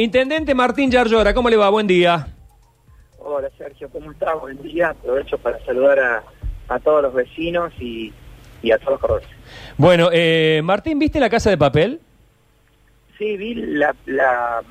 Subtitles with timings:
[0.00, 1.68] Intendente Martín Yarlora, ¿cómo le va?
[1.68, 2.28] Buen día.
[3.18, 4.40] Hola Sergio, ¿cómo estás?
[4.40, 4.90] Buen día.
[4.90, 6.22] Aprovecho para saludar a,
[6.68, 8.12] a todos los vecinos y,
[8.62, 9.28] y a todos los corredores.
[9.76, 11.98] Bueno, eh, Martín, ¿viste la casa de papel?
[13.18, 14.62] Sí, vi la, la,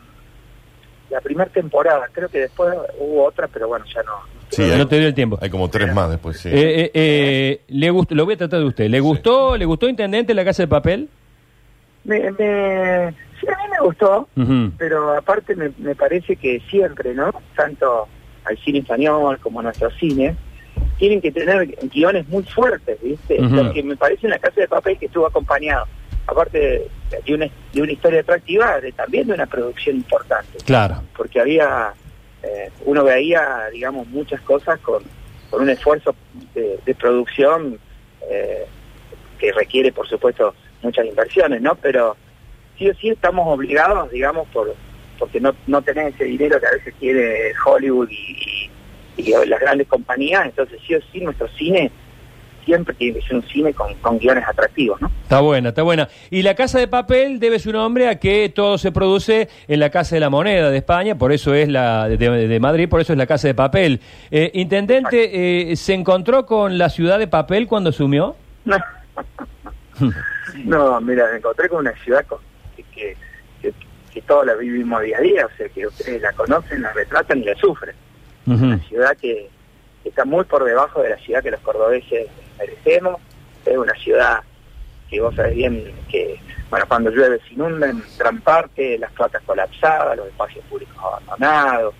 [1.09, 2.07] la primera temporada.
[2.13, 4.13] Creo que después hubo otra, pero bueno, ya no.
[4.47, 5.37] Sí, no hay, te dio el tiempo.
[5.41, 6.47] hay como tres más después, sí.
[6.47, 6.53] Eh,
[6.85, 8.87] eh, eh, le gustó, lo voy a tratar de usted.
[8.89, 11.09] ¿Le gustó, le gustó Intendente la casa de papel?
[12.05, 13.13] Me, me,
[13.79, 14.27] me gustó,
[14.77, 17.31] pero aparte me, me parece que siempre, ¿no?
[17.55, 18.07] Tanto
[18.45, 20.35] al cine español como a nuestro cine,
[20.97, 23.41] tienen que tener guiones muy fuertes, ¿viste?
[23.41, 23.55] Ujú.
[23.55, 25.85] Lo que me parece en la casa de papel que estuvo acompañado,
[26.27, 26.91] aparte de,
[27.25, 30.57] de una, de una historia atractiva, de, también de una producción importante.
[30.65, 31.01] Claro.
[31.15, 31.93] porque había,
[32.43, 35.03] eh, uno veía, digamos, muchas cosas con,
[35.49, 36.15] con un esfuerzo
[36.53, 37.79] de, de producción
[38.29, 38.65] eh,
[39.37, 41.75] que requiere, por supuesto, muchas inversiones, ¿no?
[41.75, 42.15] Pero
[42.79, 44.73] sí o sí estamos obligados, digamos, por
[45.19, 48.69] porque no, no tenés ese dinero que a veces quiere Hollywood y,
[49.17, 51.91] y- y las grandes compañías, entonces sí o sí nuestro cine
[52.63, 55.11] siempre tiene que ser un cine con, con guiones atractivos, ¿no?
[55.23, 56.07] Está buena, está buena.
[56.29, 59.89] Y la Casa de Papel debe su nombre a que todo se produce en la
[59.89, 63.11] Casa de la Moneda de España, por eso es la de, de Madrid, por eso
[63.11, 63.99] es la Casa de Papel.
[64.31, 68.35] Eh, Intendente, eh, ¿se encontró con la ciudad de papel cuando sumió?
[70.65, 72.39] No, mira, me encontré con una ciudad con-
[72.99, 73.17] que,
[73.61, 73.73] que, que,
[74.13, 77.39] que todos la vivimos día a día, o sea, que ustedes la conocen, la retratan
[77.39, 77.95] y la sufren.
[78.45, 78.65] Ujú.
[78.65, 79.49] Una ciudad que,
[80.03, 83.21] que está muy por debajo de la ciudad que los cordobeses merecemos.
[83.65, 84.39] Es una ciudad
[85.09, 89.41] que vos sabés bien que, bueno, cuando llueve se inunda en gran parte, las placas
[89.43, 91.95] colapsadas, los espacios públicos abandonados,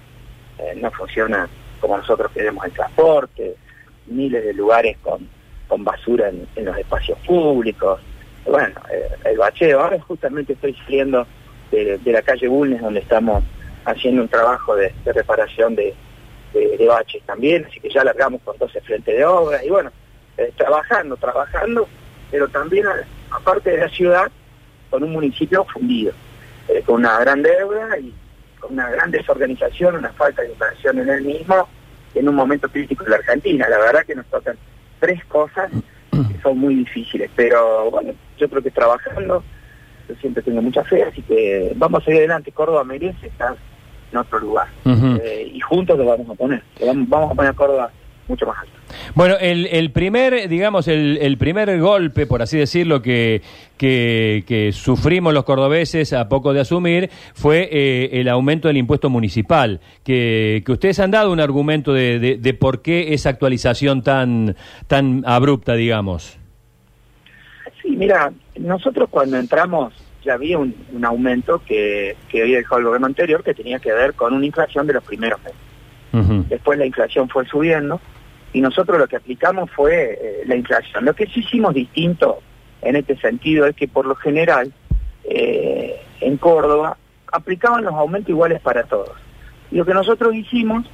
[0.57, 1.47] eh, no funciona
[1.79, 3.55] como nosotros queremos el transporte,
[4.07, 5.27] miles de lugares con,
[5.67, 7.99] con basura en, en los espacios públicos.
[8.45, 11.25] Bueno, eh, el bacheo, ahora justamente estoy saliendo
[11.71, 13.43] de, la calle Bulnes donde estamos
[13.85, 15.95] haciendo un trabajo de, reparación de,
[16.87, 19.91] baches también, así que ya largamos con 12 frentes de obra y bueno,
[20.37, 21.87] eh, trabajando, trabajando,
[22.31, 22.87] pero también
[23.29, 24.31] aparte de la ciudad,
[24.89, 26.13] con un municipio fundido,
[26.67, 28.13] eh, con una gran deuda y
[28.59, 31.67] con una gran desorganización, una falta de inversión en el mismo,
[32.15, 33.67] en un momento crítico de la Argentina.
[33.69, 34.57] La verdad que nos tocan
[34.99, 35.69] tres cosas
[36.11, 39.43] que son muy difíciles, pero bueno, yo creo que trabajando,
[40.07, 42.51] yo siempre tengo mucha fe, así que vamos a seguir adelante.
[42.51, 43.55] Córdoba merece estar
[44.11, 44.67] en otro lugar.
[44.85, 46.63] Eh, y juntos lo vamos a poner.
[47.07, 47.91] Vamos a poner a Córdoba
[48.27, 48.71] mucho más alto.
[49.13, 53.43] Bueno, el, el primer, digamos, el, el primer golpe, por así decirlo, que,
[53.77, 59.11] que, que sufrimos los cordobeses a poco de asumir fue eh, el aumento del impuesto
[59.11, 59.79] municipal.
[60.03, 64.55] Que, que ustedes han dado un argumento de, de, de por qué esa actualización tan,
[64.87, 66.38] tan abrupta, digamos.
[67.89, 72.85] Sí, mira, nosotros cuando entramos ya había un, un aumento que, que había dejado el
[72.85, 76.47] gobierno anterior que tenía que ver con una inflación de los primeros meses.
[76.49, 77.99] Después la inflación fue subiendo
[78.53, 81.03] y nosotros lo que aplicamos fue eh, la inflación.
[81.03, 82.41] Lo que sí hicimos distinto
[82.83, 84.71] en este sentido es que por lo general
[85.23, 86.95] eh, en Córdoba
[87.31, 89.17] aplicaban los aumentos iguales para todos.
[89.71, 90.85] Y lo que nosotros hicimos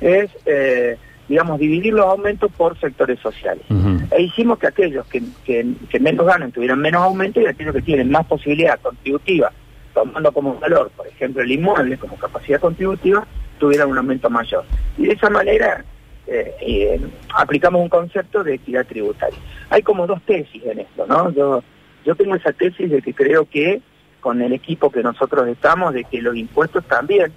[0.00, 0.98] es, eh,
[1.28, 3.64] digamos, dividir los aumentos por sectores sociales.
[4.10, 7.82] E hicimos que aquellos que, que- que menos ganan tuvieran menos aumento y aquellos que
[7.82, 9.50] tienen más posibilidad contributiva,
[9.94, 13.26] tomando como valor, por ejemplo, el inmueble como capacidad contributiva,
[13.58, 14.64] tuvieran un aumento mayor.
[14.98, 15.84] Y de esa manera
[16.26, 17.00] eh, eh,
[17.34, 19.38] aplicamos un concepto de equidad tributaria.
[19.70, 21.30] Hay como dos tesis en esto, ¿no?
[21.32, 21.62] Yo,
[22.04, 23.80] yo tengo esa tesis de que creo que
[24.20, 27.30] con el equipo que nosotros estamos, de que los impuestos también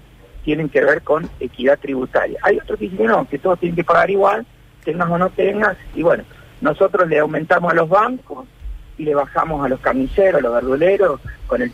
[0.48, 2.40] tienen que ver con equidad tributaria.
[2.42, 4.46] Hay otros que dicen no, que todos tienen que pagar igual,
[4.86, 6.24] tengas o no tengas, y bueno,
[6.62, 8.48] nosotros le aumentamos a los bancos
[8.98, 11.70] y le bajamos a los camiseros, a los verduleros, con el,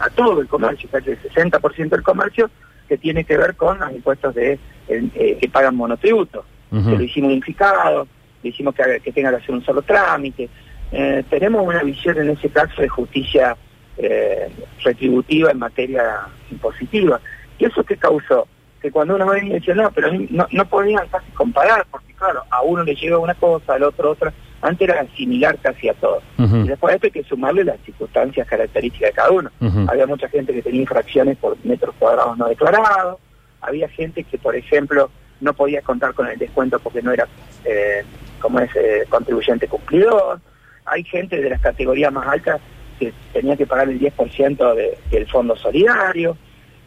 [0.00, 2.50] a todo el comercio, casi el 60% del comercio,
[2.88, 4.58] que tiene que ver con los impuestos de
[4.88, 6.44] eh, que pagan monotributo.
[6.72, 6.90] Ujú.
[6.90, 8.08] Que lo hicimos unificado,
[8.42, 10.48] le hicimos que, que tenga que hacer un solo trámite.
[10.90, 13.56] Eh, tenemos una visión en ese caso de justicia
[13.98, 14.48] eh,
[14.82, 17.20] retributiva en materia impositiva.
[17.58, 18.46] ¿Y eso qué causó?
[18.80, 22.42] Que cuando uno venía y decía, no, pero no, no podían casi comparar, porque claro,
[22.50, 24.32] a uno le llega una cosa, al otro otra.
[24.60, 26.22] Antes era similar casi a todos.
[26.38, 26.56] Ujú.
[26.58, 29.50] Y después hay que sumarle las circunstancias características de cada uno.
[29.88, 33.18] Había mucha gente que tenía infracciones por metros cuadrados no declarados.
[33.60, 37.26] Había gente que, por ejemplo, no podía contar con el descuento porque no era,
[37.64, 38.02] eh,
[38.40, 40.40] como es, eh, contribuyente cumplidor.
[40.86, 42.60] Hay gente de las categorías más altas
[42.98, 46.36] que tenía que pagar el 10% de- del fondo solidario.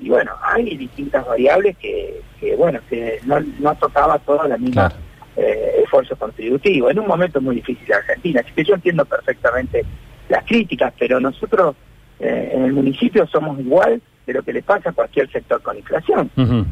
[0.01, 4.89] Y bueno, hay distintas variables que, que bueno, que no, no tocaba toda la misma
[4.89, 4.95] Claro.
[5.37, 8.41] eh, esfuerzo contributivo, en un momento muy difícil de Argentina.
[8.41, 9.85] Así que yo entiendo perfectamente
[10.27, 11.75] las críticas, pero nosotros
[12.19, 15.77] eh, en el municipio somos igual de lo que le pasa a cualquier sector con
[15.77, 16.29] inflación.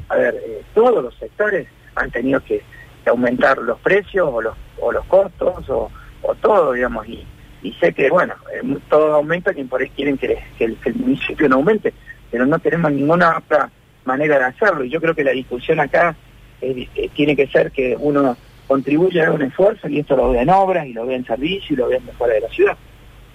[0.10, 2.62] A ver, eh, todos los sectores han tenido que,
[3.06, 5.90] aumentar los precios o los, o los costos o,
[6.42, 7.26] todo, digamos, y,
[7.64, 11.56] y sé que, bueno, eh, todo aumenta y por ahí quieren que, el, municipio no
[11.56, 11.92] aumente,
[12.32, 13.70] pero no tenemos ninguna otra
[14.06, 14.84] manera de hacerlo.
[14.84, 16.16] Y yo creo que la discusión acá
[16.62, 18.36] eh, tiene que ser que uno
[18.68, 21.74] contribuye a un esfuerzo y esto lo ve en obras y lo ve en servicio
[21.74, 22.78] y lo ve en mejora de la ciudad.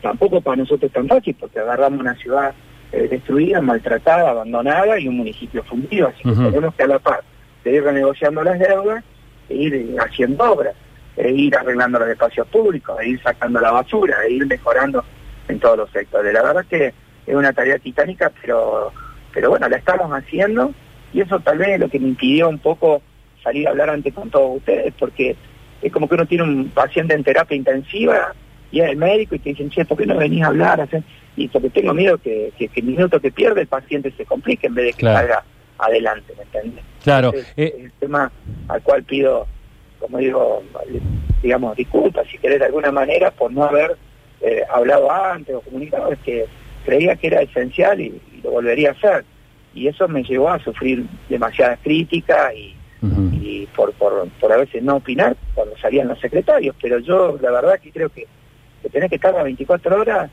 [0.00, 2.54] Tampoco para nosotros es tan fácil porque agarramos una ciudad
[2.92, 6.08] eh, destruida, maltratada, abandonada y un municipio fundido.
[6.08, 7.24] Así que tenemos que a la par
[7.64, 9.02] de ir renegociando las deudas,
[9.48, 10.74] e ir haciendo obras,
[11.16, 15.04] e ir arreglando los espacios públicos, e ir sacando la basura, e ir mejorando
[15.48, 16.32] en todos los sectores.
[16.32, 16.94] La verdad que
[17.26, 18.92] es una tarea titánica, pero,
[19.32, 20.72] pero bueno, la estamos haciendo
[21.12, 23.02] y eso tal vez es lo que me impidió un poco
[23.42, 25.36] salir a hablar antes con todos ustedes, porque
[25.82, 28.34] es como que uno tiene un paciente en terapia intensiva
[28.72, 30.88] y es el médico y te dicen, che, ¿por qué no venís a hablar?
[31.36, 34.74] y porque tengo miedo que, que, el minuto que pierde el paciente se complique en
[34.74, 35.44] vez de que salga
[35.78, 36.84] adelante, ¿me entiendes?
[37.02, 37.32] Claro.
[37.56, 38.30] Eh, el tema
[38.68, 39.46] al cual pido,
[39.98, 40.62] como digo,
[41.42, 43.96] digamos, disculpas, si querés de alguna manera, por no haber
[44.40, 46.46] eh, hablado antes o comunicado, es que
[46.84, 49.24] creía que era esencial y, lo volvería a hacer.
[49.74, 52.76] Y eso me llevó a sufrir demasiadas críticas y,
[53.32, 56.76] y por, por, por a veces no opinar cuando salían los secretarios.
[56.80, 58.26] Pero yo, la verdad, que creo que,
[58.82, 60.30] que tenés que estar las 24 horas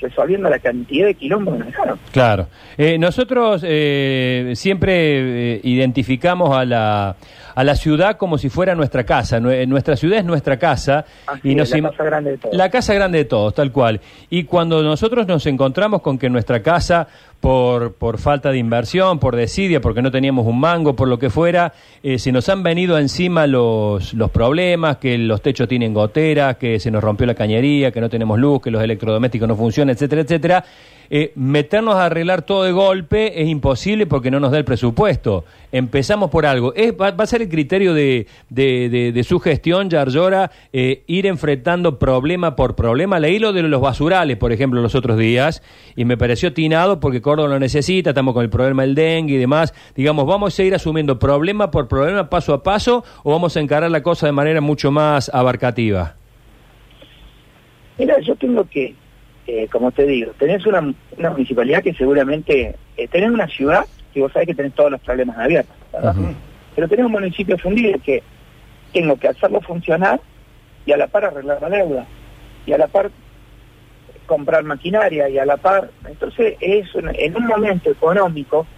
[0.00, 1.98] resolviendo la cantidad de quilombos que nos dejaron.
[2.12, 2.46] Claro.
[2.76, 7.16] Eh, nosotros eh, siempre eh, identificamos a la,
[7.54, 9.40] a la ciudad como si fuera nuestra casa.
[9.40, 11.04] Nuestra ciudad es nuestra casa.
[11.42, 12.56] y nos la casa grande de todos.
[12.56, 14.00] La casa grande de todos, tal cual.
[14.30, 17.08] Y cuando nosotros nos encontramos con que nuestra casa
[17.40, 21.30] por, por falta de inversión, por desidia, porque no teníamos un mango, por lo que
[21.30, 26.56] fuera, eh, se nos han venido encima los, los problemas, que los techos tienen goteras,
[26.56, 29.89] que se nos rompió la cañería, que no tenemos luz, que los electrodomésticos no funcionan,
[29.92, 30.64] etcétera, etcétera.
[31.12, 35.44] Eh, meternos a arreglar todo de golpe es imposible porque no nos da el presupuesto.
[35.72, 36.72] Empezamos por algo.
[37.00, 42.76] Va, a ser el criterio de, de, su gestión, Yarlora, eh, ir enfrentando problema por
[42.76, 43.18] problema.
[43.18, 45.64] Leí lo de los basurales, por ejemplo, los otros días,
[45.96, 49.38] y me pareció tinado porque Córdoba lo necesita, estamos con el problema del dengue y
[49.38, 49.74] demás.
[49.96, 53.90] Digamos, ¿vamos a ir asumiendo problema por problema, paso a paso, o vamos a encarar
[53.90, 56.14] la cosa de manera mucho más abarcativa?
[57.98, 58.94] Mira, yo tengo que
[59.52, 60.80] eh, como te digo, tenés una,
[61.18, 65.36] municipalidad que seguramente, eh, tenés una ciudad que vos sabés que tenés todos los problemas
[65.38, 65.74] abiertos,
[66.76, 68.22] Pero tenés un municipio fundido que
[68.92, 70.20] tengo que hacerlo funcionar
[70.86, 72.06] y a la par arreglar la deuda,
[72.64, 73.10] y a la par
[74.26, 75.90] comprar maquinaria, y a la par...
[76.08, 78.68] Entonces es en un momento económico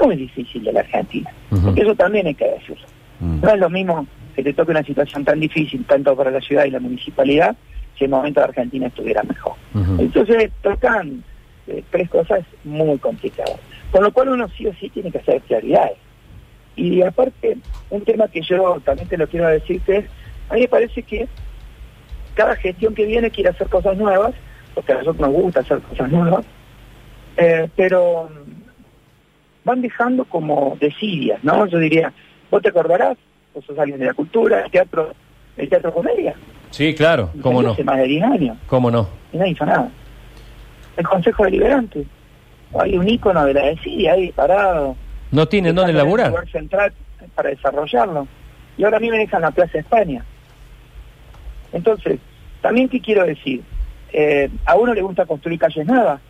[0.00, 1.32] muy difícil de la Argentina,
[1.64, 2.86] porque eso también hay que decirlo.
[3.18, 4.06] No es lo mismo
[4.36, 7.56] que te toque una situación tan difícil, tanto para la ciudad y la municipalidad,
[8.00, 9.52] si el momento de Argentina estuviera mejor.
[9.98, 11.22] Entonces tocan
[11.66, 13.58] eh, tres cosas muy complicadas.
[13.92, 15.98] Con lo cual uno sí o sí tiene que hacer prioridades.
[16.76, 17.58] Y aparte,
[17.90, 20.04] un tema que yo también te lo quiero decir que es,
[20.48, 21.28] a mí me parece que
[22.32, 24.32] cada gestión que viene quiere hacer cosas nuevas,
[24.74, 26.46] porque a nosotros nos gusta hacer cosas nuevas,
[27.36, 28.30] eh, pero
[29.64, 31.66] van dejando como desidias, ¿no?
[31.66, 32.14] Yo diría,
[32.50, 33.18] vos te acordarás,
[33.52, 35.12] vos sos alguien de la cultura, el teatro,
[35.58, 36.34] el teatro comedia,
[36.70, 37.72] Sí, claro, cómo no.
[37.72, 38.58] Hace más de 10 años.
[38.66, 39.08] ¿Cómo no?
[39.32, 39.90] Y nadie hizo nada.
[40.96, 42.06] El Consejo Deliberante.
[42.78, 44.96] Hay un ícono de la ESI ahí parado.
[45.30, 46.28] No tienen dónde laburar.
[46.28, 46.92] lugar central
[47.34, 48.26] para desarrollarlo.
[48.76, 50.24] Y ahora a mí me dejan la Plaza España.
[51.72, 52.18] Entonces,
[52.60, 53.62] también qué quiero decir,
[54.12, 56.20] eh, a uno le gusta construir calles nuevas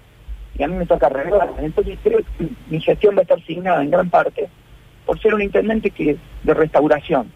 [0.59, 1.51] y a mí me toca arreglar.
[1.59, 4.49] Entonces creo que mi gestión va a estar signada en gran parte
[5.07, 7.31] por ser un intendente que de restauración,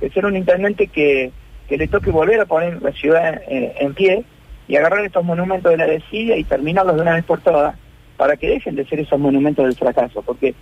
[0.00, 1.32] de ser un intendente que
[1.68, 4.24] que le toque volver a poner la ciudad eh, en pie
[4.66, 7.76] y agarrar estos monumentos de la desidia y terminarlos de una vez por todas
[8.16, 10.54] para que dejen de ser esos monumentos del fracaso, porque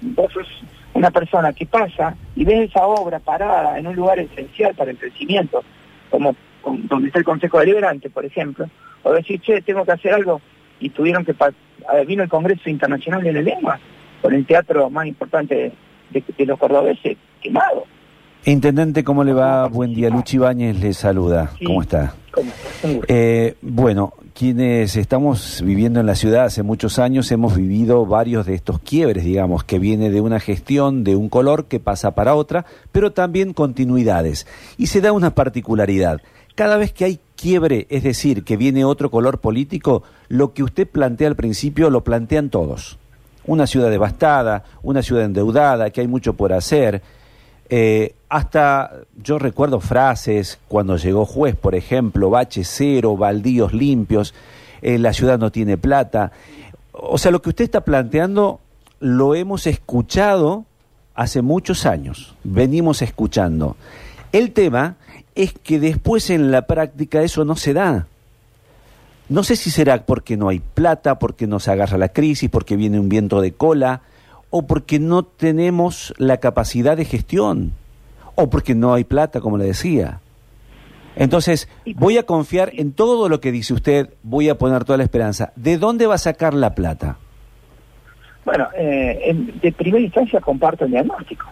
[0.00, 0.46] vos sos
[0.92, 4.98] una persona que pasa y ves esa obra parada en un lugar esencial para el
[4.98, 5.62] crecimiento,
[6.10, 8.68] como, donde está el Consejo Deliberante, por ejemplo,
[9.02, 10.40] o decir, che, tengo que hacer algo,
[10.78, 11.34] y tuvieron que,
[12.06, 13.78] vino el Congreso Internacional de la Lengua,
[14.20, 15.72] con el teatro más importante
[16.10, 17.86] de, de los cordobeses quemado.
[18.46, 19.66] Intendente, ¿cómo le va?
[19.68, 20.08] Buen día.
[20.08, 21.52] Luchi Báñez le saluda.
[21.64, 22.14] ¿Cómo está?
[23.06, 28.54] Eh, bueno, quienes estamos viviendo en la ciudad hace muchos años hemos vivido varios de
[28.54, 32.64] estos quiebres, digamos, que viene de una gestión de un color que pasa para otra,
[32.92, 34.46] pero también continuidades.
[34.78, 36.22] Y se da una particularidad.
[36.54, 40.88] Cada vez que hay quiebre, es decir, que viene otro color político, lo que usted
[40.88, 42.98] plantea al principio lo plantean todos.
[43.44, 47.02] Una ciudad devastada, una ciudad endeudada, que hay mucho por hacer,
[47.72, 54.34] eh, hasta yo recuerdo frases cuando llegó juez, por ejemplo, bache cero, baldíos limpios,
[54.82, 56.32] eh, la ciudad no tiene plata.
[56.92, 58.58] O sea, lo que usted está planteando
[58.98, 60.64] lo hemos escuchado
[61.14, 63.76] hace muchos años, venimos escuchando.
[64.32, 64.96] El tema
[65.36, 68.08] es que después en la práctica eso no se da.
[69.28, 72.98] No sé si será porque no hay plata, porque nos agarra la crisis, porque viene
[72.98, 74.02] un viento de cola,
[74.50, 77.72] o porque no tenemos la capacidad de gestión,
[78.34, 80.20] o porque no hay plata, como le decía.
[81.16, 85.04] Entonces, voy a confiar en todo lo que dice usted, voy a poner toda la
[85.04, 85.52] esperanza.
[85.56, 87.18] ¿De dónde va a sacar la plata?
[88.44, 91.46] Bueno, eh, de primera instancia comparto el diagnóstico.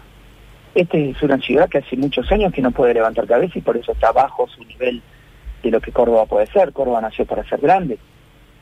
[0.75, 3.77] Esta es una ciudad que hace muchos años que no puede levantar cabeza y por
[3.77, 5.03] eso está bajo su nivel
[5.63, 6.73] de lo que Córdoba puede ser.
[6.73, 7.99] Córdoba nació para ser grande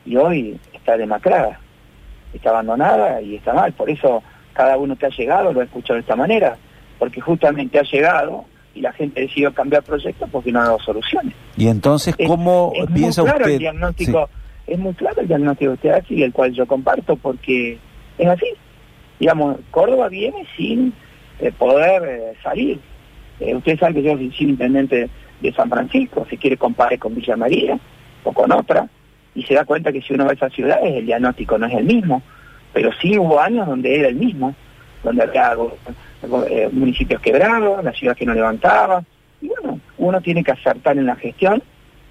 [0.05, 1.59] y hoy está demacrada,
[2.33, 3.73] está abandonada y está mal.
[3.73, 6.57] Por eso cada uno que ha llegado lo ha escuchado de esta manera,
[6.99, 11.33] porque justamente ha llegado y la gente decidió cambiar proyectos porque no ha dado soluciones.
[11.55, 13.53] Y entonces, ¿cómo piensa muy claro usted?
[13.53, 14.29] El diagnóstico,
[14.67, 17.77] Es muy claro el diagnóstico que usted hace y el cual yo comparto porque
[18.17, 18.47] es así.
[19.19, 20.93] Digamos, Córdoba viene sin
[21.39, 22.79] eh, poder eh, salir.
[23.39, 25.09] Eh, usted sabe que yo soy intendente
[25.41, 27.79] de San Francisco, si quiere compare con Villa María
[28.23, 28.87] o con otra,
[29.37, 31.73] y se da cuenta que si uno va a esas ciudades el diagnóstico no es
[31.75, 32.23] el mismo,
[32.73, 34.55] pero sí hubo años donde era el mismo,
[35.03, 35.55] donde había
[36.49, 39.03] eh, municipios quebrados, la ciudad que no levantaba,
[39.39, 41.61] y bueno, uno tiene que acertar en la gestión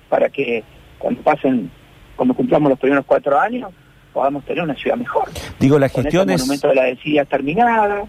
[0.08, 0.62] para que
[0.98, 1.68] cuando pasen,
[2.14, 3.72] cuando cumplamos los primeros cuatro años,
[4.12, 5.28] podamos tener una ciudad mejor.
[5.58, 6.42] Digo, la gestión es...
[6.42, 8.04] Con el monumento de la desidia terminada,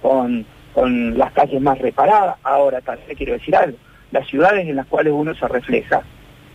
[0.00, 3.76] con, con las calles más reparadas, ahora también quiero decir algo,
[4.10, 6.02] las ciudades en las cuales uno se refleja,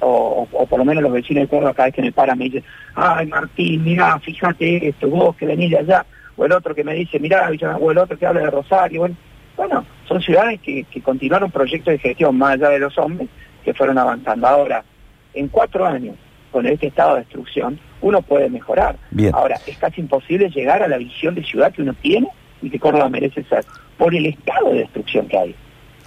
[0.01, 2.63] o, por lo menos los vecinos de Córdoba cada vez que me paran me dicen,
[2.95, 6.05] ay Martín, mira, fíjate esto, vos que venís de allá,
[6.37, 9.15] o el otro que me dice, mira, o el otro que habla de Rosario, bueno,
[9.57, 13.29] bueno son ciudades que, que continuaron proyectos de gestión más allá de los hombres
[13.63, 14.47] que fueron avanzando.
[14.47, 14.83] Ahora,
[15.33, 16.15] en cuatro años,
[16.51, 18.95] con este estado de destrucción, uno puede mejorar.
[19.33, 22.27] Ahora, es casi imposible llegar a la visión de ciudad que uno tiene
[22.61, 23.63] y que Córdoba merece ser,
[23.97, 25.55] por el estado de destrucción que hay.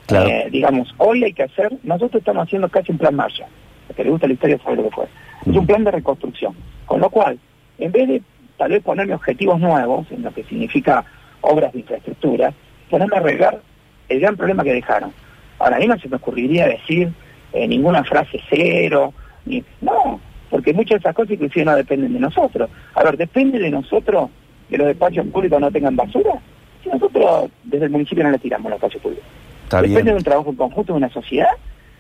[0.09, 3.49] Eh, digamos, hoy hay que hacer, nosotros estamos haciendo casi un plan Marshall,
[3.93, 5.05] que le gusta la historia sabe lo que fue.
[5.47, 6.55] Es un plan de reconstrucción,
[6.87, 7.39] con lo cual,
[7.79, 8.23] en vez de
[8.57, 11.05] tal vez ponerme objetivos nuevos, en lo que significa
[11.41, 12.53] obras de infraestructura,
[12.89, 13.61] ponerme a arreglar
[14.09, 15.13] el gran problema que dejaron.
[15.59, 17.13] Ahora, a mí no se me ocurriría decir
[17.53, 19.13] eh, ninguna frase cero,
[19.45, 20.21] ni, no,
[20.51, 22.69] porque muchas de esas cosas inclusive no dependen de nosotros.
[22.95, 24.31] A ver, depende de nosotros
[24.69, 26.35] que los despachos públicos no tengan basura.
[26.83, 29.25] Si nosotros desde el municipio no le tiramos los despachos públicos.
[29.71, 31.51] Depende de un trabajo en conjunto de una sociedad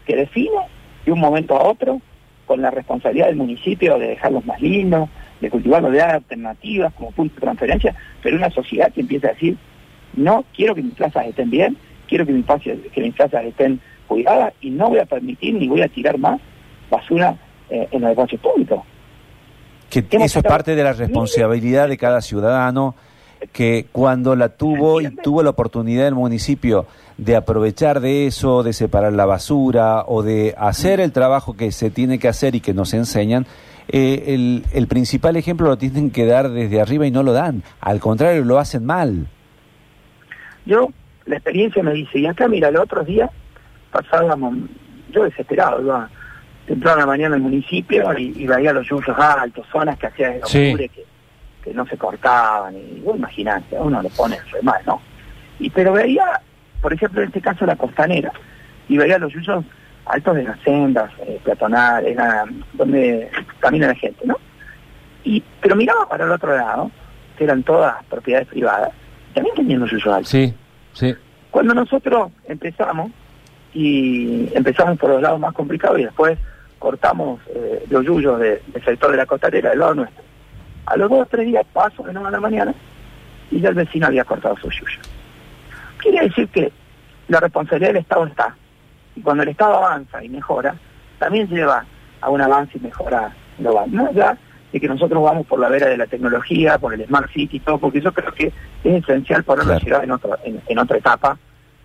[0.06, 0.50] que define
[1.04, 2.00] de un momento a otro
[2.46, 5.08] con la responsabilidad del municipio de dejarlos más lindos,
[5.40, 9.56] de cultivarlos de alternativas como punto de transferencia, pero una sociedad que empieza a decir,
[10.14, 11.76] no quiero que mis plazas estén bien,
[12.08, 15.82] quiero que mis, que mis plazas estén cuidadas y no voy a permitir ni voy
[15.82, 16.40] a tirar más
[16.90, 17.36] basura
[17.70, 18.82] eh, en los espacios públicos.
[19.88, 22.94] Que eso es parte de la responsabilidad de cada ciudadano
[23.52, 26.86] que cuando la tuvo y tuvo la oportunidad el municipio
[27.18, 31.90] de aprovechar de eso, de separar la basura o de hacer el trabajo que se
[31.90, 33.46] tiene que hacer y que nos enseñan,
[33.88, 37.62] eh, el, el principal ejemplo lo tienen que dar desde arriba y no lo dan.
[37.80, 39.26] Al contrario, lo hacen mal.
[40.64, 40.88] Yo,
[41.26, 43.30] la experiencia me dice, y acá mira, el otro día
[43.90, 44.56] pasábamos,
[45.10, 46.08] yo desesperado, iba
[46.66, 50.88] temprano a la mañana al municipio y, veía los yuyos altos, zonas que hacía de
[50.88, 51.11] que
[51.62, 55.00] que no se cortaban, y vos imaginate, uno le pone re mal, ¿no?
[55.58, 56.40] Y pero veía,
[56.80, 58.32] por ejemplo, en este caso la costanera,
[58.88, 59.64] y veía los yuyos
[60.06, 62.16] altos de las sendas, eh, peatonales,
[62.72, 64.36] donde camina la gente, ¿no?
[65.24, 66.90] Y, pero miraba para el otro lado,
[67.38, 68.90] que eran todas propiedades privadas,
[69.34, 70.30] también tenían los yuyos altos.
[70.30, 70.54] Sí,
[70.92, 71.14] sí.
[71.50, 73.12] Cuando nosotros empezamos,
[73.74, 76.38] y empezamos por los lados más complicados y después
[76.78, 80.22] cortamos eh, los yuyos del sector de la costanera del lado nuestro
[80.86, 82.74] a los dos o tres días paso de nuevo a la mañana
[83.50, 85.00] y ya el vecino había cortado su yuyo.
[85.98, 86.72] Quiere decir que
[87.28, 88.56] la responsabilidad del Estado está.
[89.14, 90.74] Y cuando el Estado avanza y mejora,
[91.18, 91.84] también lleva
[92.20, 93.92] a un avance y mejora global.
[93.92, 94.36] No ya
[94.72, 97.60] de que nosotros vamos por la vera de la tecnología, por el Smart City y
[97.60, 101.36] todo, porque yo creo que es esencial poner la ciudad en, otro, en, otra etapa,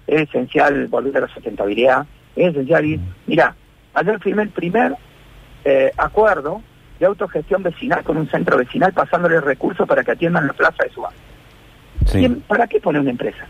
[0.07, 2.99] es esencial volver a la sustentabilidad, es esencial ir...
[3.25, 3.53] Mira,
[3.93, 4.95] ayer firmé el primer
[5.65, 6.61] eh, acuerdo
[6.99, 10.89] de autogestión vecinal con un centro vecinal pasándole recursos para que atiendan la plaza de
[10.89, 12.41] su barrio.
[12.47, 13.45] ¿Para qué pone una empresa?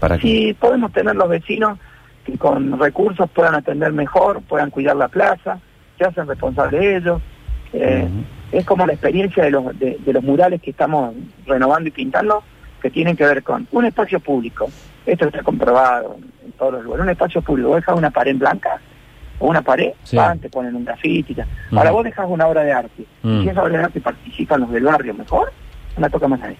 [0.00, 1.78] ¿Para si podemos tener los vecinos
[2.24, 5.58] que con recursos puedan atender mejor, puedan cuidar la plaza,
[5.98, 7.22] se hacen responsables de ellos.
[7.72, 8.08] Eh,
[8.52, 11.14] es como la experiencia de los, de, los murales que estamos
[11.46, 12.42] renovando y pintando,
[12.80, 14.68] que tienen que ver con un espacio público.
[15.06, 17.04] Esto está comprobado en todos los lugares.
[17.04, 18.80] Un espacio público, deja una pared blanca
[19.38, 21.36] o una pared, van, te ponen un grafiti.
[21.72, 24.70] Ahora vos dejas una obra de arte, y si esa obra de arte participan los
[24.70, 25.52] del barrio mejor,
[25.96, 26.56] no toca más nadie.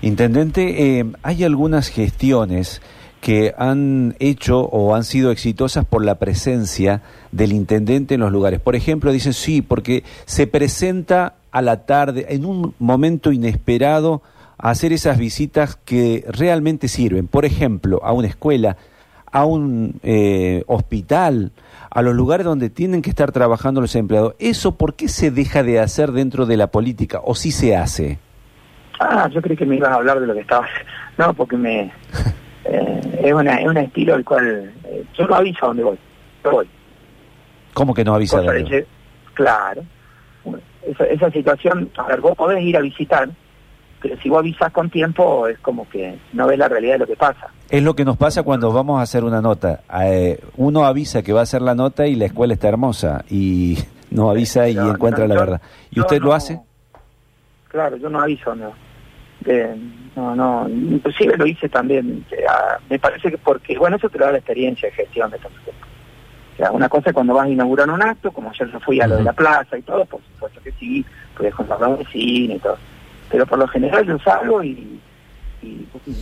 [0.00, 2.80] Intendente, eh, hay algunas gestiones
[3.20, 7.02] que han hecho o han sido exitosas por la presencia
[7.32, 8.60] del intendente en los lugares.
[8.60, 14.22] Por ejemplo, dicen sí, porque se presenta a la tarde, en un momento inesperado,
[14.58, 17.26] a hacer esas visitas que realmente sirven.
[17.26, 18.76] Por ejemplo, a una escuela,
[19.30, 21.52] a un eh, hospital,
[21.90, 24.34] a los lugares donde tienen que estar trabajando los empleados.
[24.38, 28.18] ¿Eso por qué se deja de hacer dentro de la política o si se hace?
[29.00, 30.66] Ah, yo creí que me ibas a hablar de lo que estaba...
[31.16, 31.92] No, porque me...
[32.70, 34.70] Eh, es, una, es un estilo el cual...
[34.84, 35.98] Eh, yo no aviso a dónde voy.
[36.44, 36.68] Yo voy.
[37.72, 38.86] ¿Cómo que no avisa dónde
[39.32, 39.84] Claro.
[40.86, 43.30] Esa, esa situación, a ver, vos podés ir a visitar,
[44.00, 47.06] pero si vos avisas con tiempo es como que no ves la realidad de lo
[47.06, 47.48] que pasa.
[47.68, 49.80] Es lo que nos pasa cuando vamos a hacer una nota.
[50.02, 53.78] Eh, uno avisa que va a hacer la nota y la escuela está hermosa y
[54.10, 55.60] no avisa y encuentra la verdad.
[55.90, 56.60] ¿Y usted lo hace?
[57.68, 58.72] Claro, yo no aviso, no.
[60.16, 62.24] no, no, inclusive lo hice también.
[62.88, 66.56] me parece que porque, bueno, eso te da la experiencia de gestión de estos O
[66.56, 69.06] sea, una cosa es cuando vas a inaugurar un acto, como ayer yo fui a
[69.06, 71.04] lo de la plaza y todo, por supuesto que sí,
[71.36, 72.78] puedes contar la vecina y todo
[73.30, 75.00] pero por lo general yo salgo y,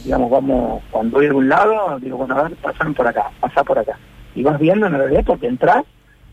[0.05, 3.63] digamos, vamos, cuando voy a algún lado, digo, bueno, a ver, pasan por acá, pasa
[3.65, 3.99] por acá.
[4.35, 5.85] Y vas viendo en realidad porque entras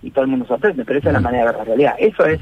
[0.02, 1.96] y todo el mundo sorprende, pero esa es la manera de ver la realidad.
[1.98, 2.40] Eso es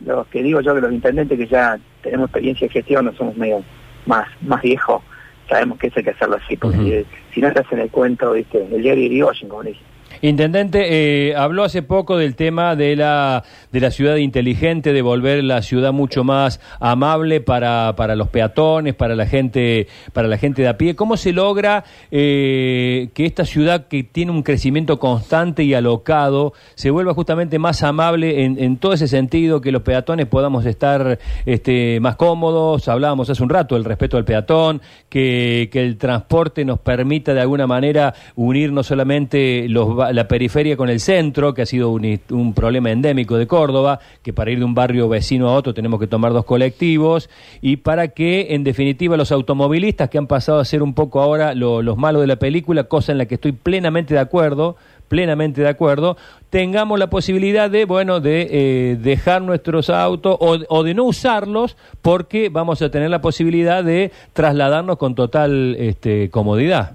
[0.00, 3.36] lo que digo yo que los intendentes que ya tenemos experiencia de gestión, no somos
[3.36, 3.62] medio
[4.06, 5.02] más, más viejos,
[5.48, 8.64] sabemos que eso hay que hacerlo así, porque si, no te hacen el cuento, ¿viste?
[8.64, 9.80] el diario de Washington, como dice.
[10.20, 15.42] Intendente, eh, habló hace poco del tema de la, de la ciudad inteligente, de volver
[15.42, 20.62] la ciudad mucho más amable para, para los peatones, para la gente, para la gente
[20.62, 20.94] de a pie.
[20.94, 26.90] ¿Cómo se logra eh, que esta ciudad que tiene un crecimiento constante y alocado se
[26.90, 32.00] vuelva justamente más amable en, en todo ese sentido, que los peatones podamos estar este,
[32.00, 32.88] más cómodos?
[32.88, 37.40] Hablábamos hace un rato del respeto al peatón, que, que el transporte nos permita de
[37.40, 42.52] alguna manera unir no solamente los la periferia con el centro, que ha sido un,
[42.54, 46.06] problema endémico de Córdoba, que para ir de un barrio vecino a otro tenemos que
[46.06, 50.82] tomar dos colectivos, y para que, en definitiva, los automovilistas, que han pasado a ser
[50.82, 54.20] un poco ahora los malos de la película, cosa en la que estoy plenamente de
[54.20, 54.76] acuerdo,
[55.08, 56.16] plenamente de acuerdo,
[56.48, 61.76] tengamos la posibilidad de, bueno, de eh, dejar nuestros autos o, o, de no usarlos
[62.00, 66.92] porque vamos a tener la posibilidad de trasladarnos con total este, comodidad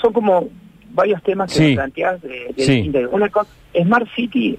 [0.00, 0.48] son como
[0.92, 4.58] varios temas que planteas de, Una cosa, Smart City,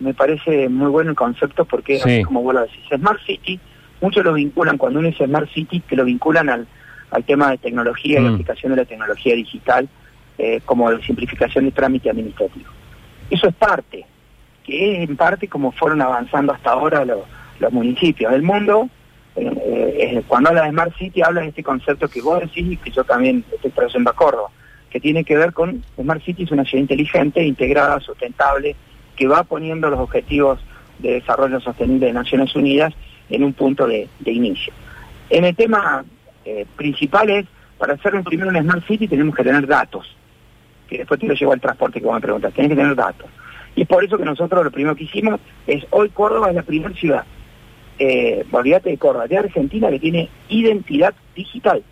[0.00, 3.58] me parece muy bueno el concepto porque, como vos lo decís, Smart City,
[4.00, 6.66] muchos lo vinculan, cuando uno dice Smart City, que lo vinculan al,
[7.10, 8.34] al tema de tecnología y mm.
[8.34, 9.88] aplicación de la tecnología digital
[10.38, 12.70] eh, como de simplificación de trámite administrativo.
[13.30, 14.06] Eso es parte,
[14.64, 17.20] que es en parte como fueron avanzando hasta ahora los,
[17.58, 18.88] los municipios del mundo,
[19.34, 22.76] eh, eh, cuando habla de Smart City habla de este concepto que vos decís y
[22.76, 24.50] que yo también estoy trayendo a Córdoba,
[24.90, 28.74] que tiene que ver con Smart City es una ciudad inteligente, integrada, sustentable,
[29.16, 30.60] que va poniendo los objetivos
[30.98, 32.94] de desarrollo sostenible de Naciones Unidas
[33.28, 34.72] en un punto de, inicio.
[35.30, 36.04] En el tema
[36.44, 37.46] eh, principal es,
[37.76, 40.16] para hacer un primero una Smart City tenemos que tener datos,
[40.88, 43.28] que después te lo llevo al transporte que vos me preguntas, tenés que tener datos.
[43.76, 46.62] Y es por eso que nosotros lo primero que hicimos es, hoy Córdoba es la
[46.62, 47.24] primera ciudad,
[47.98, 51.82] eh, olvídate de Córdoba, de Argentina que tiene identidad digital.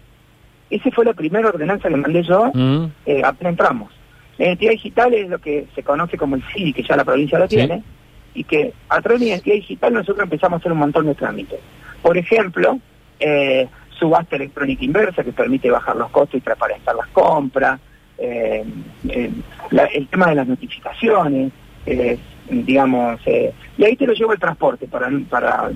[0.70, 2.84] Esa fue la primera ordenanza que mandé yo, mm.
[3.06, 3.92] eh, apenas entramos.
[4.38, 7.38] La identidad digital es lo que se conoce como el CIDI, que ya la provincia
[7.38, 7.82] lo tiene,
[8.34, 11.14] y que a través de la identidad digital nosotros empezamos a hacer un montón de
[11.14, 11.60] trámites.
[12.02, 12.78] Por ejemplo,
[13.18, 13.66] eh,
[13.98, 17.80] subasta electrónica inversa, que permite bajar los costos y transparentar las compras,
[18.18, 18.64] eh,
[19.08, 19.30] eh,
[19.94, 21.52] el tema de las notificaciones,
[22.50, 25.70] digamos, y ahí te lo llevo el transporte para, para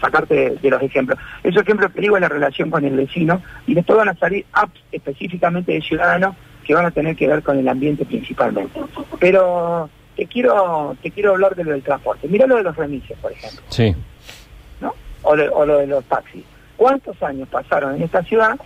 [0.00, 1.18] sacarte de, los ejemplos.
[1.42, 4.44] Esos ejemplos que digo es la relación con el vecino y después van a salir
[4.52, 6.34] apps específicamente de ciudadanos
[6.64, 8.80] que van a tener que ver con el ambiente principalmente.
[9.18, 12.28] Pero te quiero te quiero hablar de lo del transporte.
[12.28, 13.62] Mira lo de los remises, por ejemplo.
[13.68, 13.94] Sí.
[14.80, 14.94] ¿No?
[15.22, 16.44] O, lo de los taxis.
[16.76, 18.58] ¿Cuántos años pasaron en esta ciudad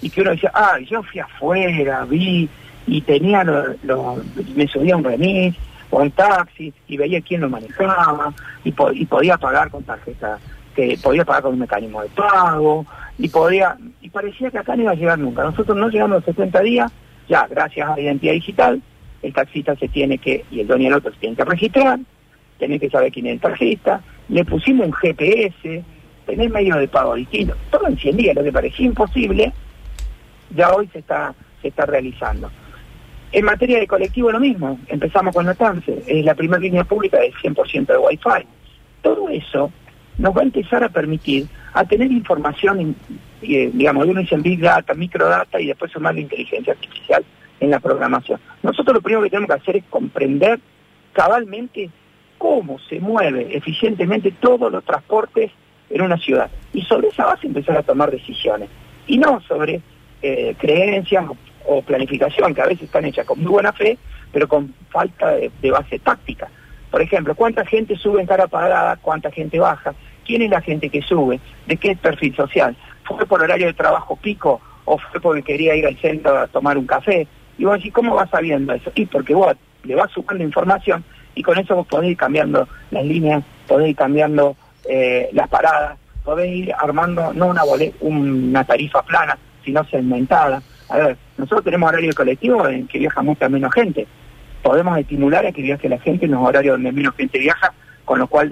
[0.00, 2.48] y que uno decía, ah, yo fui afuera, vi
[2.86, 4.22] y tenía lo,
[4.54, 5.56] me subía un remis
[5.90, 8.32] o un taxi y veía quién lo manejaba
[8.64, 10.38] y, y podía pagar con tarjeta
[10.74, 12.84] que podía pagar con un mecanismo de pago,
[13.18, 15.42] y podía, y parecía que acá no iba a llegar nunca.
[15.42, 16.92] Nosotros no llegamos a los 70 días,
[17.28, 18.82] ya gracias a la identidad digital,
[19.22, 21.98] el taxista se tiene que, y el dueño del otro se tiene que registrar,
[22.58, 25.82] tiene que saber quién es el taxista, le pusimos un GPS,
[26.26, 29.52] tener medio de pago distinto, todo en 100 días, lo que parecía imposible,
[30.54, 32.50] ya hoy se está, se está realizando.
[33.36, 37.18] En materia de colectivo lo mismo, empezamos con la TANSE, es la primera línea pública
[37.18, 38.46] del 100% de Wi-Fi.
[39.02, 39.70] Todo eso
[40.16, 42.96] nos va a empezar a permitir a tener información,
[43.42, 47.26] eh, digamos, uno dice Big Data, Microdata y después sumar la inteligencia artificial
[47.60, 48.40] en la programación.
[48.62, 50.58] Nosotros lo primero que tenemos que hacer es comprender
[51.12, 51.90] cabalmente
[52.38, 55.50] cómo se mueve eficientemente todos los transportes
[55.90, 56.50] en una ciudad.
[56.72, 58.70] Y sobre esa base empezar a tomar decisiones.
[59.06, 59.82] Y no sobre
[60.22, 61.26] eh, creencias
[61.66, 63.98] o, planificación, que a veces están hechas con muy buena fe,
[64.32, 66.48] pero con falta de, base táctica.
[66.90, 68.96] Por ejemplo, ¿cuánta gente sube en cara parada?
[68.96, 69.94] ¿Cuánta gente baja?
[70.24, 71.40] ¿Quién es la gente que sube?
[71.66, 72.76] ¿De qué perfil social?
[73.04, 76.78] ¿Fue por horario de trabajo pico o fue porque quería ir al centro a tomar
[76.78, 77.26] un café?
[77.58, 78.90] Y vos decís, ¿cómo vas sabiendo eso?
[78.94, 83.04] Y porque vos le vas sumando información y con eso vos podés ir cambiando las
[83.04, 84.56] líneas, podés ir cambiando
[84.88, 87.62] eh, las paradas, podés ir armando no una,
[88.00, 90.62] una tarifa plana, sino segmentada.
[90.88, 94.06] A ver, nosotros tenemos horario colectivo en que viaja mucha menos gente.
[94.62, 97.72] Podemos estimular a que viaje la gente en los horarios donde menos gente viaja,
[98.04, 98.50] con lo cual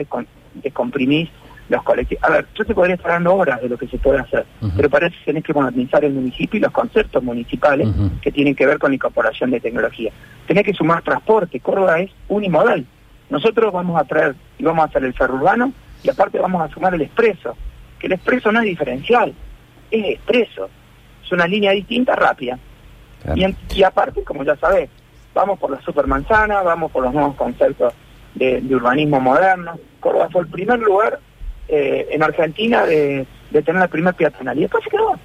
[0.55, 1.31] descomprimís
[1.69, 2.23] los colectivos.
[2.25, 4.45] A ver, yo te podría estar dando horas de lo que se puede hacer,
[4.77, 7.89] pero para eso tenés que modernizar el municipio y los conceptos municipales
[8.21, 10.13] que tienen que ver con la incorporación de tecnología.
[10.47, 11.59] Tenés que sumar transporte.
[11.61, 12.85] Córdoba es unimodal.
[13.31, 16.73] Nosotros vamos a traer y vamos a hacer el ferro urbano y aparte vamos a
[16.73, 17.57] sumar el expreso,
[17.99, 19.33] que el expreso no es diferencial,
[19.91, 20.69] es expreso.
[21.25, 22.59] Es una línea distinta, rápida.
[23.75, 24.91] Y, aparte, como ya sabés,
[25.35, 27.95] vamos por la supermanzana, vamos por los nuevos conceptos
[28.35, 29.79] de, de urbanismo moderno.
[30.01, 31.19] Córdoba fue el primer lugar
[31.67, 34.59] eh, en Argentina de, tener la primera peatonal.
[34.59, 35.19] Y después se quedó.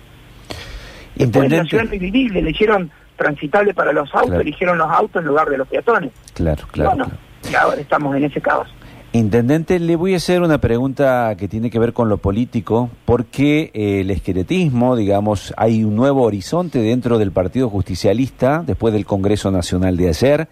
[1.16, 5.58] Después la ciudad le hicieron transitable para los autos, eligieron los autos en lugar de
[5.58, 6.12] los peatones.
[6.34, 7.08] Claro, claro.
[7.52, 8.74] Y, ahora estamos en ese caos.
[9.12, 13.72] Intendente, le voy a hacer una pregunta que tiene que ver con lo político, porque
[13.74, 19.50] eh, el esqueletismo, digamos, hay un nuevo horizonte dentro del Partido Justicialista después del Congreso
[19.50, 20.48] Nacional de ayer.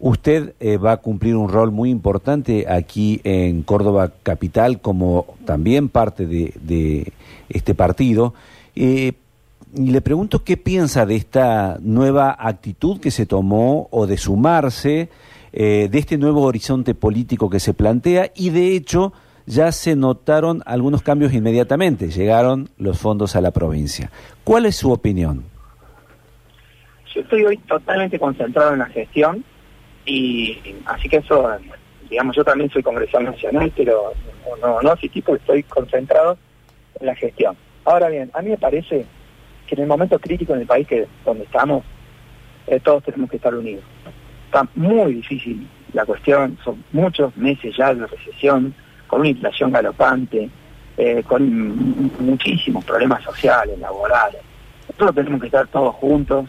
[0.00, 5.88] Usted eh, va a cumplir un rol muy importante aquí en Córdoba Capital como también
[5.88, 7.12] parte de,
[7.48, 8.34] este partido.
[8.76, 9.14] Eh,
[9.74, 15.08] y le pregunto qué piensa de esta nueva actitud que se tomó o de sumarse,
[15.52, 19.12] eh, de este nuevo horizonte político que se plantea y de hecho
[19.46, 24.10] ya se notaron algunos cambios inmediatamente, llegaron los fondos a la provincia.
[24.44, 25.44] ¿Cuál es su opinión?
[27.14, 29.44] Yo estoy hoy totalmente concentrado en la gestión
[30.04, 31.48] y así que eso,
[32.10, 34.12] digamos, yo también soy congresal nacional, pero
[34.60, 36.36] no, no así tipo estoy concentrado
[37.00, 37.56] en la gestión.
[37.84, 39.06] Ahora bien, a mí me parece
[39.66, 41.84] que en el momento crítico en el país que donde estamos,
[42.66, 43.84] eh, todos tenemos que estar unidos.
[44.48, 48.74] Está muy difícil la cuestión, son muchos meses ya de recesión,
[49.06, 50.48] con una inflación galopante,
[50.96, 54.40] eh, con muchísimos problemas sociales, laborales.
[54.88, 56.48] Nosotros tenemos que estar todos juntos,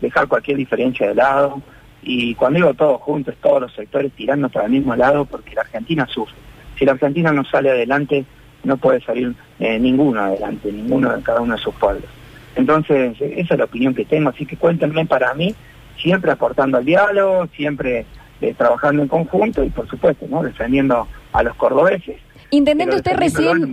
[0.00, 1.60] dejar cualquier diferencia de lado
[2.02, 5.62] y cuando digo todos juntos, todos los sectores tirando para el mismo lado, porque la
[5.62, 6.36] Argentina sufre.
[6.78, 8.24] Si la Argentina no sale adelante,
[8.62, 12.08] no puede salir eh, ninguno adelante, ninguno de cada uno de sus pueblos.
[12.54, 15.52] Entonces, esa es la opinión que tengo, así que cuéntenme para mí,
[15.98, 18.06] siempre aportando al diálogo, siempre
[18.40, 20.42] eh, trabajando en conjunto y por supuesto, ¿no?
[20.42, 22.16] defendiendo a los cordobeses.
[22.50, 23.72] Intendente, usted recién...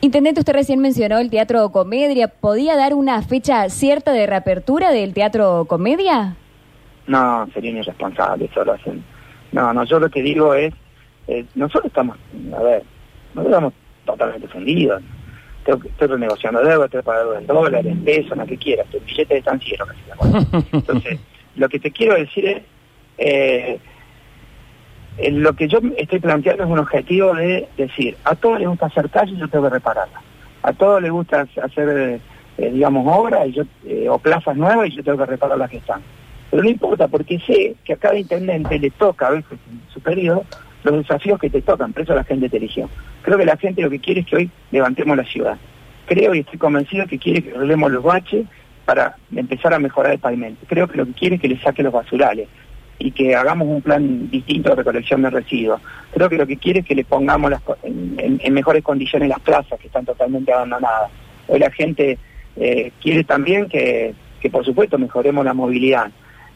[0.00, 2.28] Intendente, usted recién mencionó el Teatro Comedia.
[2.28, 6.36] ¿Podía dar una fecha cierta de reapertura del Teatro Comedia?
[7.06, 9.02] No, sería irresponsable, eso lo hacen.
[9.52, 10.74] No, no, yo lo que digo es,
[11.26, 12.18] eh, nosotros estamos,
[12.54, 12.82] a ver,
[13.34, 13.72] nosotros estamos
[14.04, 15.02] totalmente fundidos.
[15.72, 19.34] Estoy renegociando deuda, estoy pagando en dólares, en pesos, en lo que quieras, el billete
[19.34, 21.20] de San Cielo casi Entonces,
[21.56, 22.62] lo que te quiero decir es,
[23.18, 23.78] eh,
[25.30, 29.08] lo que yo estoy planteando es un objetivo de decir, a todos les gusta hacer
[29.10, 30.22] calles, yo tengo que repararlas.
[30.62, 32.20] A todos les gusta hacer,
[32.58, 33.62] eh, digamos, obras y yo,
[34.10, 36.02] o plazas nuevas y yo tengo que reparar las que están.
[36.50, 40.00] Pero no importa, porque sé que a cada intendente le toca, a veces en su
[40.00, 40.44] periodo,
[40.84, 42.88] los desafíos que te tocan, por eso la gente te eligió.
[43.22, 45.56] Creo que la gente lo que quiere es que hoy levantemos la ciudad.
[46.06, 48.46] Creo y estoy convencido que quiere que arreglemos los baches
[48.84, 50.66] para empezar a mejorar el pavimento.
[50.68, 52.48] Creo que lo que quiere es que le saque los basurales
[52.98, 55.80] y que hagamos un plan distinto de recolección de residuos.
[56.12, 59.86] Creo que lo que quiere es que le pongamos en, mejores condiciones las plazas que
[59.86, 61.10] están totalmente abandonadas.
[61.48, 62.18] Hoy la gente
[62.56, 66.10] eh, quiere también que, que, por supuesto, mejoremos la movilidad.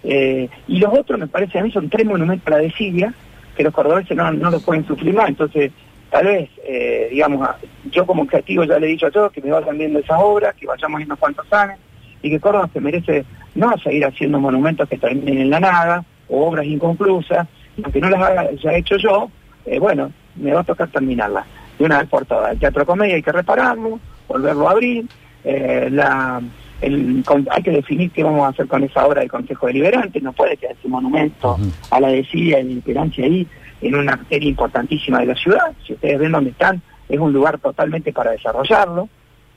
[0.04, 3.14] Eh, y los otros, me parece a mí, son tres monumentos a la desidia
[3.59, 5.29] que los cordobeses no, no los pueden sufrir más.
[5.29, 5.73] Entonces,
[6.11, 7.49] tal vez, eh, digamos,
[7.90, 10.55] yo como objetivo ya le he dicho a todos que me vayan viendo esas obras,
[10.55, 11.77] que vayamos viendo cuántos años,
[12.23, 13.25] y que Córdoba se merece
[13.57, 17.49] no seguir haciendo monumentos que terminen en la nada, o obras inconclusas,
[17.83, 19.29] aunque no las haya hecho yo,
[19.66, 21.44] eh, bueno, me va a tocar terminarlas
[21.81, 22.53] de una vez por todas.
[22.53, 25.05] El Teatro Comedia hay que repararlo, volverlo a abrir,
[25.44, 26.40] la
[26.80, 30.56] hay que definir qué vamos a hacer con esa obra del Consejo Deliberante, no puede
[30.56, 31.58] quedar ese monumento
[31.90, 33.46] a la desidia y la esperanza ahí.
[33.80, 35.72] en una arteria importantísima de la ciudad.
[35.86, 39.08] Si ustedes ven dónde están, es un lugar totalmente para desarrollarlo.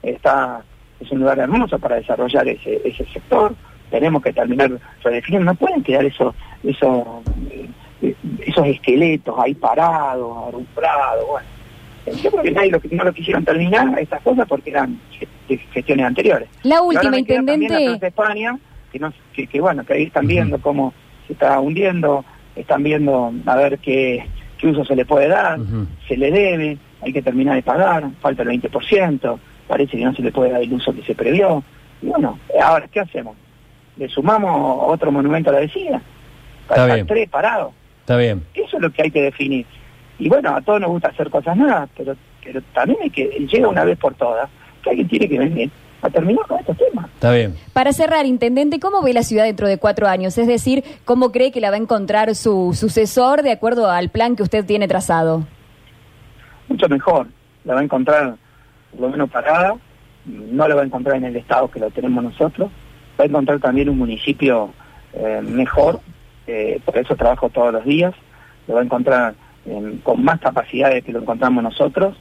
[0.03, 0.63] Está,
[0.99, 3.55] es un lugar hermoso para desarrollar ese, ese sector.
[3.89, 4.71] Tenemos que terminar
[5.03, 5.51] redefiniendo.
[5.51, 7.03] No pueden quedar esos, esos,
[7.49, 11.27] eh, esos esqueletos ahí parados, arrumbrados.
[11.27, 11.47] Bueno,
[12.05, 14.99] yo creo que nadie lo, no lo quisieron terminar estas cosas porque eran
[15.73, 16.49] gestiones anteriores.
[16.63, 17.73] La última, intendente.
[17.73, 18.57] de España,
[18.91, 20.93] que, no, que, que, bueno, que ahí están viendo cómo
[21.27, 24.25] se está hundiendo, están viendo a ver qué,
[24.57, 25.59] qué uso se le puede dar,
[26.07, 30.21] se le debe, hay que terminar de pagar, falta el 20%, parece que no se
[30.21, 31.63] le puede dar el uso que se previó.
[32.01, 33.35] Y bueno, ahora, ¿qué hacemos?
[33.97, 36.01] ¿Le sumamos otro monumento a la vecina?
[36.67, 37.73] Para estar tres parados.
[38.01, 38.43] Está bien.
[38.53, 39.65] Eso es lo que hay que definir.
[40.21, 43.67] Y bueno, a todos nos gusta hacer cosas nuevas, pero, pero también hay que, llega
[43.67, 44.47] una vez por todas,
[44.83, 45.71] que alguien tiene que venir
[46.03, 47.07] a terminar con estos temas.
[47.15, 47.55] Está bien.
[47.73, 50.37] Para cerrar, Intendente, ¿cómo ve la ciudad dentro de cuatro años?
[50.37, 54.35] Es decir, ¿cómo cree que la va a encontrar su sucesor de acuerdo al plan
[54.35, 55.43] que usted tiene trazado?
[56.69, 57.25] Mucho mejor.
[57.63, 58.35] La va a encontrar
[58.91, 59.73] por lo menos parada,
[60.25, 62.69] no la va a encontrar en el estado que lo tenemos nosotros,
[63.19, 64.71] va a encontrar también un municipio
[65.13, 65.99] eh, mejor,
[66.45, 68.13] eh, por eso trabajo todos los días,
[68.67, 69.33] lo va a encontrar
[70.03, 72.17] con más capacidades que lo encontramos nosotros,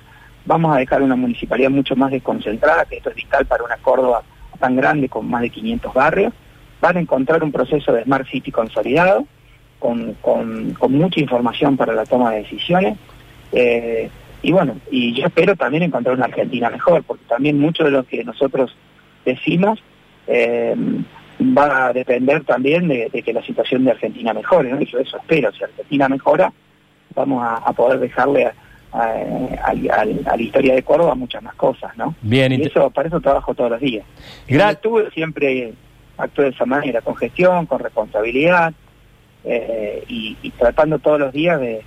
[0.47, 4.23] Vamos a dejar una municipalidad mucho más desconcentrada, que esto es vital para una Córdoba
[4.59, 6.33] tan grande con más de 500 barrios.
[6.81, 9.27] Van a encontrar un proceso de Smart City consolidado,
[9.79, 12.99] con, con, mucha información para la toma de decisiones.
[13.53, 14.11] Eh,
[14.43, 18.05] y bueno, y yo espero también encontrar una Argentina mejor, porque también mucho de lo
[18.05, 18.75] que nosotros
[19.25, 19.83] decimos
[20.27, 20.75] eh,
[21.41, 24.71] va a depender también de, que la situación de Argentina mejore.
[24.71, 24.81] ¿no?
[24.81, 26.53] yo eso espero, si Argentina mejora,
[27.15, 28.55] vamos a, a poder dejarle a,
[28.93, 32.15] a, la historia de Córdoba muchas más cosas, ¿no?
[32.23, 34.05] Bien, y eso, para eso trabajo todos los días.
[34.49, 34.83] Gracias.
[35.15, 35.75] siempre
[36.17, 38.73] actúo de esa manera, con gestión, con responsabilidad
[39.45, 41.83] eh, y, tratando todos los días de,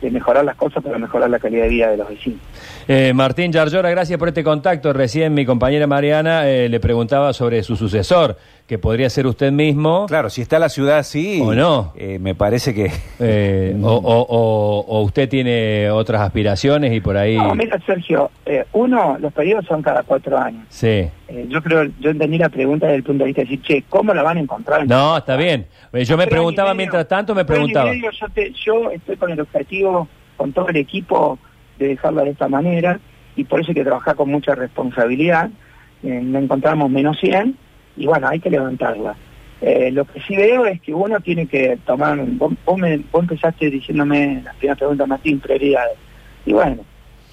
[0.00, 2.40] de mejorar las cosas para mejorar la calidad de vida de los vecinos.
[2.86, 4.92] Eh, Martín Yarlora, gracias por este contacto.
[4.92, 10.06] Recién mi compañera Mariana eh, le preguntaba sobre su sucesor, que podría ser usted mismo.
[10.06, 11.40] Claro, si está la ciudad así.
[11.42, 11.92] O no.
[11.96, 12.90] Eh, me parece que.
[13.82, 17.36] o, usted tiene otras aspiraciones y por ahí.
[17.36, 18.30] No, mira, Sergio,
[18.72, 20.64] uno, los periodos son cada cuatro años.
[20.68, 21.08] Sí.
[21.48, 24.14] Yo creo, yo entendí la pregunta desde el punto de vista de decir, che, ¿cómo
[24.14, 24.86] la van a encontrar?
[24.86, 25.66] No, está bien.
[25.92, 27.92] Yo me preguntaba mientras tanto, me preguntaba.
[27.94, 28.10] yo,
[28.64, 31.38] yo estoy con el objetivo, con todo el equipo
[31.78, 32.98] de dejarla de esta manera
[33.36, 35.50] y por eso hay que trabajar con mucha responsabilidad.
[36.02, 37.56] Eh, no encontramos menos 100
[37.96, 39.16] y bueno, hay que levantarla.
[39.60, 43.22] Eh, lo que sí veo es que uno tiene que tomar, vos, vos, me, vos
[43.22, 45.98] empezaste diciéndome la primera pregunta, Martín, prioridades.
[46.46, 46.84] Y bueno,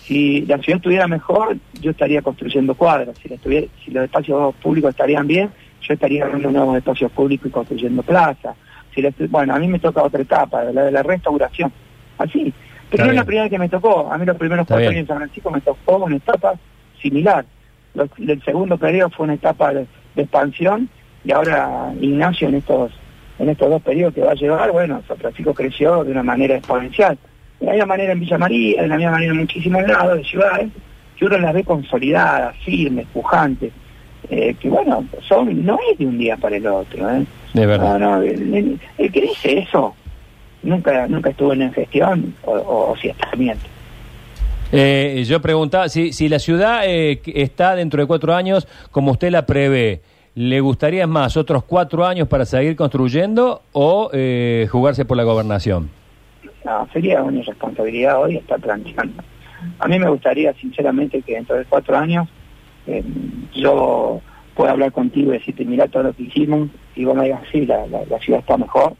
[0.05, 3.17] si la ciudad estuviera mejor, yo estaría construyendo cuadras.
[3.17, 3.29] Si,
[3.83, 5.49] si los espacios públicos estarían bien,
[5.81, 8.55] yo estaría abriendo nuevos espacios públicos y construyendo plazas.
[8.93, 11.71] Si bueno, a mí me toca otra etapa, la de la restauración.
[12.17, 12.53] Así,
[12.89, 14.11] pero no es la primera vez que me tocó.
[14.11, 16.53] A mí los primeros cuatro años en San Francisco me tocó una etapa
[17.01, 17.45] similar.
[17.95, 20.87] el segundo periodo fue una etapa de, expansión
[21.25, 22.93] y ahora Ignacio en estos
[23.37, 26.55] en estos dos periodos que va a llevar, bueno, San Francisco creció de una manera
[26.55, 27.17] exponencial.
[27.59, 30.23] De la misma manera en Villa María, de la misma manera en muchísimos lados de
[30.23, 30.67] ciudades,
[31.17, 33.71] que uno las ve consolidadas, firmes, pujantes,
[34.29, 37.09] eh, que bueno, son no es de un día para el otro.
[37.09, 37.25] ¿eh?
[37.53, 37.99] De verdad.
[37.99, 39.95] No, el, que dice eso
[40.63, 43.65] nunca nunca estuvo en gestión o, si está miente.
[44.71, 49.29] Eh, yo preguntaba, si, si la ciudad eh, está dentro de cuatro años como usted
[49.29, 50.01] la prevé,
[50.33, 55.89] ¿le gustaría más otros cuatro años para seguir construyendo o eh, jugarse por la gobernación?
[56.65, 59.23] No, sería una irresponsabilidad hoy estar planteando.
[59.79, 62.27] A mí me gustaría, sinceramente, que dentro de cuatro años
[63.53, 64.19] yo
[64.55, 67.65] pueda hablar contigo y decirte, mira todo lo que hicimos, y vos me digas, sí,
[67.65, 68.95] la, la ciudad está mejor,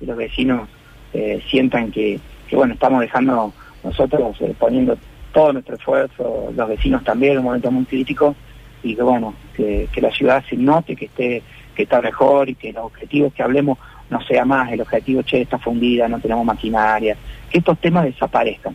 [0.00, 0.68] y los vecinos
[1.12, 2.20] eh, sientan que,
[2.52, 4.96] bueno, estamos dejando nosotros eh, poniendo
[5.32, 8.34] todo nuestro esfuerzo, los vecinos también en un momento muy crítico,
[8.82, 11.42] y que bueno, que, la ciudad se note que esté,
[11.74, 13.78] que está mejor y que los objetivos que hablemos
[14.10, 17.16] no sea más el objetivo, che, está fundida, no tenemos maquinaria,
[17.48, 18.74] que estos temas desaparezcan.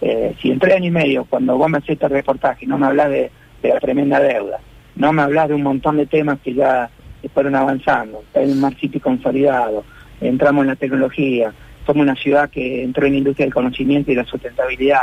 [0.00, 2.86] Eh, si en tres años y medio, cuando vos me haces este reportaje, no me
[2.86, 3.30] hablas de,
[3.62, 4.58] la tremenda deuda,
[4.96, 6.90] no me hablas de un montón de temas que ya
[7.34, 9.84] fueron avanzando, hay un Mar City consolidado,
[10.20, 11.52] entramos en la tecnología,
[11.86, 15.00] somos una ciudad que entró en la industria del conocimiento y la sustentabilidad.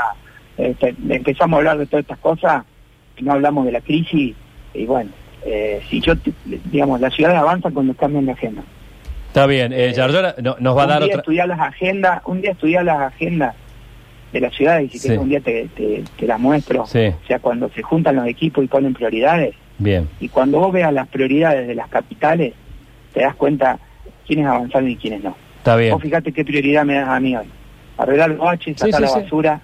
[0.57, 2.63] Este, empezamos a hablar de todas estas cosas
[3.21, 4.35] no hablamos de la crisis
[4.73, 5.11] y bueno,
[5.45, 6.13] eh, si yo,
[6.45, 8.63] digamos, las ciudades avanzan cuando cambian de agenda.
[9.37, 11.17] Está bien, eh, eh nos va a dar otra...
[11.17, 13.53] Estudiar las agendas, un día estudiar las agendas
[14.33, 16.81] de las ciudades y si un día te, te, las muestro.
[16.81, 19.53] O sea, cuando se juntan los equipos y ponen prioridades.
[19.77, 20.09] Bien.
[20.19, 22.55] Y cuando vos veas las prioridades de las capitales,
[23.13, 23.77] te das cuenta
[24.25, 25.37] quiénes avanzaron y quiénes no.
[25.59, 25.93] Está bien.
[25.93, 27.45] Vos fíjate qué prioridad me das a mí hoy.
[27.95, 29.61] arreglar los baches, sacar la basura,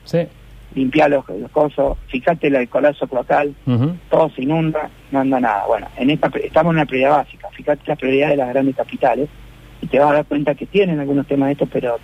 [0.75, 3.55] limpiar los, los cosos, fíjate el colapso cloacal,
[4.12, 5.65] todo se inunda, no anda nada.
[5.65, 9.29] Bueno, en esta estamos en una prioridad básica, fíjate las prioridades de las grandes capitales
[9.83, 11.99] y te vas a dar cuenta que tienen algunos temas de estos, pero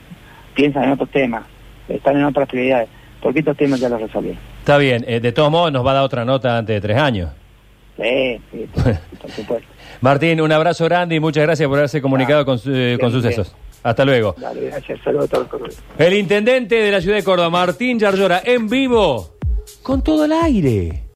[0.54, 1.46] piensan en otros temas,
[1.88, 2.90] están en otras prioridades,
[3.22, 4.38] porque estos temas ya los resolvieron.
[4.60, 6.98] Está bien, eh, de todos modos nos va a dar otra nota antes de tres
[6.98, 7.30] años.
[7.96, 8.68] Sí, sí,
[9.22, 9.68] por supuesto.
[10.02, 13.56] Martín, un abrazo grande y muchas gracias por haberse comunicado con, eh, con sucesos.
[13.82, 14.36] Hasta luego.
[14.38, 15.00] Dale, gracias.
[15.02, 15.82] Saludos a todos.
[15.98, 19.36] El intendente de la ciudad de Córdoba, Martín Yarlora, en vivo,
[19.84, 21.04] con todo el aire.